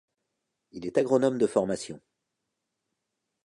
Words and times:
Il 0.71 0.87
est 0.87 0.97
agronome 0.97 1.37
de 1.37 1.45
formation. 1.45 2.01